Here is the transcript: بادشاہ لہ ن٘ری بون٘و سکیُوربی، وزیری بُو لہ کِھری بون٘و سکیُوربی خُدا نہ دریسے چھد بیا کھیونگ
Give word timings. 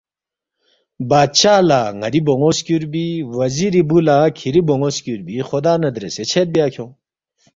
بادشاہ 1.09 1.59
لہ 1.67 1.79
ن٘ری 1.99 2.21
بون٘و 2.27 2.49
سکیُوربی، 2.59 3.05
وزیری 3.37 3.81
بُو 3.89 3.97
لہ 4.05 4.17
کِھری 4.37 4.61
بون٘و 4.67 4.89
سکیُوربی 4.97 5.35
خُدا 5.49 5.73
نہ 5.81 5.89
دریسے 5.95 6.23
چھد 6.31 6.47
بیا 6.53 6.65
کھیونگ 6.73 6.93